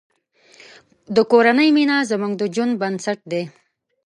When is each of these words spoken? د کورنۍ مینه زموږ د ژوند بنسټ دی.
د 1.15 1.17
کورنۍ 1.31 1.69
مینه 1.75 1.97
زموږ 2.11 2.33
د 2.37 2.43
ژوند 2.53 2.73
بنسټ 2.81 3.19
دی. 3.31 3.43